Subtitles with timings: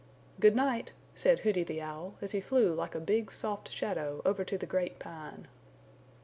[0.39, 4.43] "Good night," said Hooty the Owl, as he flew like a big soft shadow over
[4.43, 5.47] to the Great Pine.